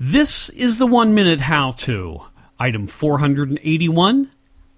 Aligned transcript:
This 0.00 0.48
is 0.50 0.78
the 0.78 0.86
one 0.86 1.12
minute 1.12 1.40
how 1.40 1.72
to. 1.72 2.20
Item 2.56 2.86
481 2.86 4.30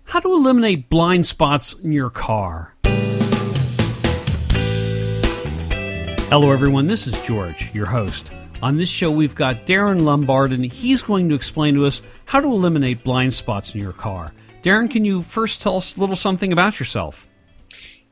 How 0.04 0.20
to 0.20 0.32
eliminate 0.32 0.88
blind 0.88 1.26
spots 1.26 1.74
in 1.74 1.92
your 1.92 2.08
car. 2.08 2.74
Hello, 6.30 6.50
everyone. 6.50 6.86
This 6.86 7.06
is 7.06 7.20
George, 7.20 7.70
your 7.74 7.84
host. 7.84 8.32
On 8.62 8.78
this 8.78 8.88
show, 8.88 9.10
we've 9.10 9.34
got 9.34 9.66
Dairenn 9.66 10.04
Lombard, 10.04 10.54
and 10.54 10.64
he's 10.64 11.02
going 11.02 11.28
to 11.28 11.34
explain 11.34 11.74
to 11.74 11.84
us 11.84 12.00
how 12.24 12.40
to 12.40 12.48
eliminate 12.48 13.04
blind 13.04 13.34
spots 13.34 13.74
in 13.74 13.82
your 13.82 13.92
car. 13.92 14.32
Dairenn, 14.62 14.90
can 14.90 15.04
you 15.04 15.20
first 15.20 15.60
tell 15.60 15.76
us 15.76 15.98
a 15.98 16.00
little 16.00 16.16
something 16.16 16.50
about 16.50 16.80
yourself? 16.80 17.28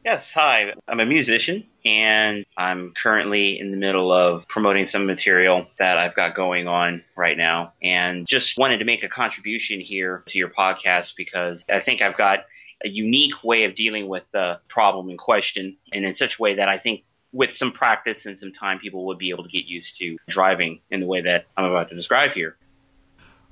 Yes, 0.05 0.31
hi. 0.33 0.73
I'm 0.87 1.01
a 1.01 1.07
musician 1.07 1.67
and 1.85 2.47
I'm 2.57 2.93
currently 2.95 3.59
in 3.59 3.73
the 3.73 3.77
middle 3.77 4.13
of 4.13 4.47
promoting 4.49 4.87
some 4.87 5.07
material 5.07 5.67
that 5.79 5.99
I've 5.99 6.15
got 6.15 6.37
going 6.37 6.69
on 6.69 7.03
right 7.17 7.37
now 7.37 7.73
and 7.83 8.27
just 8.27 8.57
wanted 8.57 8.79
to 8.79 8.85
make 8.85 9.03
a 9.03 9.09
contribution 9.09 9.81
here 9.81 10.23
to 10.29 10.39
your 10.39 10.51
podcast 10.51 11.15
because 11.17 11.65
I 11.69 11.81
think 11.81 12.01
I've 12.01 12.17
got 12.17 12.41
a 12.85 12.89
unique 12.89 13.43
way 13.43 13.65
of 13.65 13.75
dealing 13.75 14.09
with 14.09 14.23
the 14.33 14.61
problem 14.69 15.11
in 15.11 15.17
question 15.17 15.77
and 15.93 16.05
in 16.05 16.15
such 16.15 16.39
a 16.39 16.43
way 16.43 16.55
that 16.57 16.69
I 16.69 16.79
think 16.79 17.03
with 17.33 17.57
some 17.57 17.73
practice 17.73 18.25
and 18.25 18.39
some 18.39 18.53
time 18.53 18.79
people 18.79 19.07
would 19.07 19.19
be 19.19 19.31
able 19.31 19.43
to 19.43 19.51
get 19.51 19.67
used 19.67 19.99
to 19.99 20.17
driving 20.29 20.81
in 20.91 21.01
the 21.01 21.07
way 21.07 21.23
that 21.23 21.47
I'm 21.57 21.65
about 21.65 21.89
to 21.91 21.97
describe 21.97 22.33
here. 22.33 22.57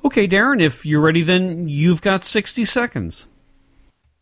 Okay, 0.05 0.28
Dairenn, 0.28 0.60
if 0.60 0.86
you're 0.86 1.00
ready, 1.00 1.22
then 1.22 1.69
you've 1.69 2.02
got 2.02 2.22
60 2.22 2.64
seconds 2.64 3.27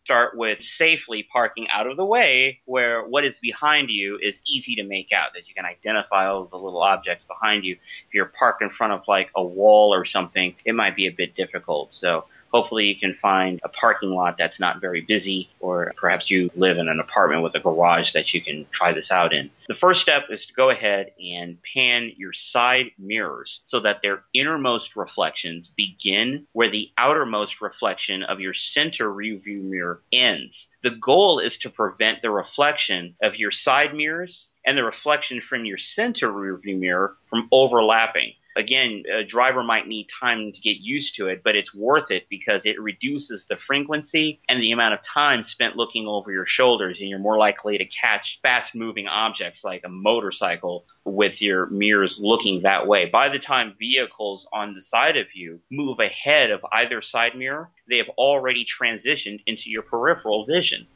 start 0.05 0.37
with 0.37 0.61
safely 0.61 1.27
parking 1.33 1.67
out 1.73 1.87
of 1.87 1.97
the 1.97 2.05
way 2.05 2.59
where 2.65 3.03
what 3.03 3.25
is 3.25 3.39
behind 3.39 3.89
you 3.89 4.19
is 4.21 4.39
easy 4.45 4.75
to 4.75 4.83
make 4.83 5.11
out, 5.11 5.33
that 5.33 5.49
you 5.49 5.55
can 5.55 5.65
identify 5.65 6.27
all 6.27 6.45
the 6.45 6.55
little 6.55 6.83
objects 6.83 7.25
behind 7.25 7.65
you. 7.65 7.73
If 7.73 8.13
you're 8.13 8.31
parked 8.37 8.61
in 8.61 8.69
front 8.69 8.93
of 8.93 9.01
like 9.07 9.31
a 9.35 9.43
wall 9.43 9.93
or 9.93 10.05
something, 10.05 10.55
it 10.63 10.75
might 10.75 10.95
be 10.95 11.07
a 11.07 11.11
bit 11.11 11.35
difficult. 11.35 11.91
So 11.91 12.25
hopefully 12.55 12.85
you 12.85 12.95
can 12.97 13.17
find 13.21 13.59
a 13.65 13.69
parking 13.69 14.11
lot 14.11 14.37
that's 14.37 14.61
not 14.61 14.79
very 14.79 15.01
busy, 15.01 15.49
or 15.59 15.91
perhaps 15.97 16.31
you 16.31 16.49
live 16.55 16.77
in 16.77 16.87
an 16.87 17.01
apartment 17.01 17.43
with 17.43 17.53
a 17.53 17.59
garage 17.59 18.13
that 18.13 18.33
you 18.33 18.41
can 18.41 18.65
try 18.71 18.93
this 18.93 19.11
out 19.11 19.33
in. 19.33 19.51
The 19.67 19.75
first 19.75 19.99
step 19.99 20.23
is 20.29 20.45
to 20.45 20.53
go 20.53 20.69
ahead 20.69 21.11
and 21.19 21.57
pan 21.73 22.13
your 22.15 22.31
side 22.31 22.91
mirrors 22.97 23.59
so 23.65 23.81
that 23.81 24.01
their 24.01 24.23
innermost 24.33 24.95
reflections 24.95 25.69
begin 25.75 26.47
where 26.53 26.71
the 26.71 26.89
outermost 26.97 27.59
reflection 27.59 28.23
of 28.23 28.39
your 28.39 28.53
center 28.53 29.09
rearview 29.09 29.61
mirror 29.61 29.99
ends. 30.13 30.67
The 30.81 30.91
goal 30.91 31.39
is 31.39 31.57
to 31.57 31.69
prevent 31.69 32.21
the 32.21 32.31
reflection 32.31 33.15
of 33.21 33.35
your 33.35 33.51
side 33.51 33.93
mirrors 33.93 34.47
and 34.65 34.77
the 34.77 34.83
reflection 34.83 35.41
from 35.41 35.65
your 35.65 35.77
center 35.77 36.31
rearview 36.31 36.79
mirror 36.79 37.17
from 37.29 37.49
overlapping 37.51 38.33
again, 38.55 39.03
a 39.11 39.23
driver 39.23 39.63
might 39.63 39.87
need 39.87 40.07
time 40.19 40.51
to 40.51 40.59
get 40.61 40.77
used 40.77 41.15
to 41.15 41.27
it, 41.27 41.41
but 41.43 41.55
it's 41.55 41.73
worth 41.73 42.11
it 42.11 42.27
because 42.29 42.65
it 42.65 42.79
reduces 42.79 43.45
the 43.45 43.57
frequency 43.57 44.39
and 44.47 44.61
the 44.61 44.71
amount 44.71 44.93
of 44.93 45.01
time 45.01 45.43
spent 45.43 45.75
looking 45.75 46.07
over 46.07 46.31
your 46.31 46.45
shoulders, 46.45 46.99
and 46.99 47.09
you're 47.09 47.19
more 47.19 47.37
likely 47.37 47.77
to 47.77 47.85
catch 47.85 48.39
fast 48.41 48.75
moving 48.75 49.07
objects 49.07 49.63
like 49.63 49.83
a 49.83 49.89
motorcycle 49.89 50.85
with 51.03 51.41
your 51.41 51.67
mirrors 51.67 52.17
looking 52.19 52.63
that 52.63 52.87
way. 52.87 53.05
By 53.05 53.29
the 53.29 53.39
time 53.39 53.75
vehicles 53.77 54.47
on 54.51 54.73
the 54.73 54.81
side 54.81 55.17
of 55.17 55.27
you 55.33 55.59
move 55.69 55.99
ahead 55.99 56.51
of 56.51 56.65
either 56.71 57.01
side 57.01 57.35
mirror, 57.35 57.69
they 57.89 57.97
have 57.97 58.09
already 58.17 58.65
transitioned 58.65 59.41
into 59.45 59.69
your 59.69 59.83
peripheral 59.83 60.45
vision. 60.45 60.87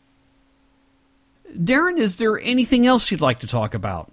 Dairenn, 1.53 1.97
is 1.97 2.17
there 2.17 2.39
anything 2.39 2.85
else 2.85 3.11
you'd 3.11 3.21
like 3.21 3.39
to 3.39 3.47
talk 3.47 3.73
about? 3.73 4.11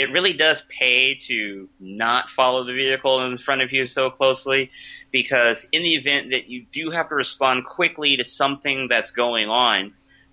It 0.00 0.12
really 0.12 0.32
does 0.32 0.62
pay 0.70 1.18
to 1.28 1.68
not 1.78 2.30
follow 2.34 2.64
the 2.64 2.72
vehicle 2.72 3.22
in 3.26 3.36
front 3.36 3.60
of 3.60 3.70
you 3.70 3.86
so 3.86 4.08
closely 4.08 4.70
because 5.12 5.58
in 5.72 5.82
the 5.82 5.94
event 5.94 6.30
that 6.30 6.48
you 6.48 6.64
do 6.72 6.90
have 6.90 7.10
to 7.10 7.14
respond 7.14 7.66
quickly 7.66 8.16
to 8.16 8.24
something 8.24 8.86
that's 8.88 9.10
going 9.10 9.50
on, 9.50 9.92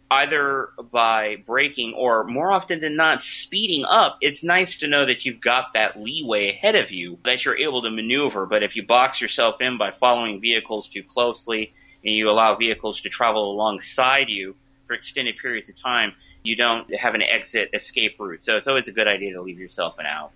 either 0.09 0.69
by 0.89 1.35
braking 1.45 1.93
or 1.97 2.23
more 2.23 2.49
often 2.49 2.79
than 2.79 2.95
not 2.95 3.23
speeding 3.23 3.83
up, 3.83 4.17
it's 4.21 4.41
nice 4.41 4.77
to 4.77 4.87
know 4.87 5.05
that 5.05 5.25
you've 5.25 5.41
got 5.41 5.73
that 5.73 5.99
leeway 5.99 6.49
ahead 6.49 6.75
of 6.75 6.89
you 6.91 7.17
that 7.25 7.43
you're 7.43 7.57
able 7.57 7.81
to 7.81 7.91
maneuver. 7.91 8.45
But 8.45 8.63
if 8.63 8.77
you 8.77 8.87
box 8.87 9.19
yourself 9.19 9.55
in 9.59 9.77
by 9.77 9.91
following 9.99 10.39
vehicles 10.39 10.87
too 10.87 11.03
closely 11.03 11.73
and 12.05 12.15
you 12.15 12.29
allow 12.29 12.55
vehicles 12.55 13.01
to 13.01 13.09
travel 13.09 13.51
alongside 13.51 14.29
you 14.29 14.55
for 14.87 14.93
extended 14.93 15.37
periods 15.37 15.69
of 15.69 15.79
time, 15.79 16.13
you 16.43 16.55
don't 16.55 16.93
have 16.95 17.13
an 17.13 17.21
exit 17.21 17.69
escape 17.73 18.15
route. 18.19 18.43
So 18.43 18.57
it's 18.57 18.67
always 18.67 18.87
a 18.87 18.91
good 18.91 19.07
idea 19.07 19.33
to 19.33 19.41
leave 19.41 19.59
yourself 19.59 19.99
an 19.99 20.05
out. 20.05 20.31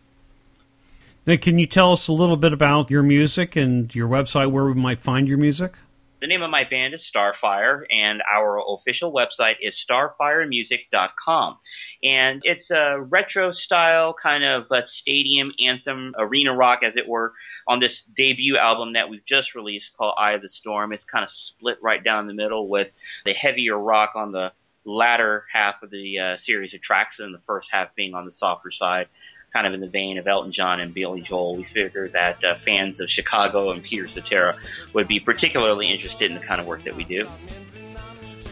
Now, 1.25 1.37
can 1.37 1.59
you 1.59 1.67
tell 1.67 1.91
us 1.91 2.07
a 2.07 2.13
little 2.13 2.37
bit 2.37 2.51
about 2.51 2.89
your 2.89 3.03
music 3.03 3.55
and 3.55 3.93
your 3.93 4.09
website 4.09 4.51
where 4.51 4.65
we 4.65 4.73
might 4.73 5.01
find 5.01 5.27
your 5.27 5.37
music? 5.37 5.73
The 6.21 6.27
name 6.27 6.43
of 6.43 6.51
my 6.51 6.65
band 6.69 6.93
is 6.93 7.09
Starfire, 7.11 7.83
and 7.89 8.21
our 8.31 8.61
official 8.75 9.11
website 9.11 9.55
is 9.59 9.83
starfiremusic.com. 9.89 11.57
And 12.03 12.41
it's 12.43 12.69
a 12.69 13.01
retro 13.01 13.51
style 13.51 14.13
kind 14.13 14.43
of 14.43 14.67
stadium 14.87 15.51
anthem, 15.65 16.13
arena 16.15 16.55
rock, 16.55 16.81
as 16.83 16.95
it 16.95 17.07
were, 17.07 17.33
on 17.67 17.79
this 17.79 18.03
debut 18.15 18.55
album 18.55 18.93
that 18.93 19.09
we've 19.09 19.25
just 19.25 19.55
released 19.55 19.97
called 19.97 20.13
Eye 20.15 20.33
of 20.33 20.43
the 20.43 20.49
Storm. 20.49 20.93
It's 20.93 21.05
kind 21.05 21.23
of 21.23 21.31
split 21.31 21.79
right 21.81 22.03
down 22.03 22.27
the 22.27 22.35
middle 22.35 22.69
with 22.69 22.91
the 23.25 23.33
heavier 23.33 23.77
rock 23.77 24.11
on 24.13 24.31
the 24.31 24.51
latter 24.85 25.45
half 25.51 25.81
of 25.81 25.89
the 25.89 26.19
uh, 26.19 26.37
series 26.37 26.75
of 26.75 26.81
tracks, 26.81 27.19
and 27.19 27.33
the 27.33 27.41
first 27.47 27.69
half 27.71 27.95
being 27.95 28.13
on 28.13 28.27
the 28.27 28.31
softer 28.31 28.69
side, 28.69 29.07
kind 29.53 29.67
of 29.67 29.73
in 29.73 29.79
the 29.81 29.87
vein 29.87 30.17
of 30.17 30.27
Elton 30.27 30.51
John 30.51 30.79
and 30.79 30.93
Billy 30.93 31.21
Joel. 31.21 31.57
We 31.57 31.63
figured 31.63 32.13
that 32.13 32.43
uh, 32.43 32.55
fans 32.65 32.99
of 32.99 33.09
Chicago 33.09 33.71
and 33.71 33.83
Peter 33.83 34.07
Cetera 34.07 34.57
would 34.93 35.07
be 35.07 35.19
particularly 35.19 35.91
interested 35.91 36.31
in 36.31 36.37
the 36.37 36.45
kind 36.45 36.61
of 36.61 36.67
work 36.67 36.83
that 36.83 36.95
we 36.95 37.03
do. 37.03 37.27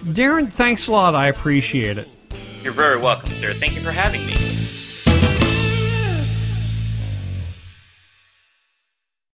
Dairenn, 0.04 0.50
thanks 0.50 0.88
a 0.88 0.92
lot. 0.92 1.16
I 1.16 1.28
appreciate 1.28 1.98
it. 1.98 2.10
You're 2.64 2.74
very 2.74 3.00
welcome, 3.00 3.32
sir. 3.34 3.54
Thank 3.54 3.76
you 3.76 3.82
for 3.82 3.92
having 3.92 4.26
me. 4.26 4.49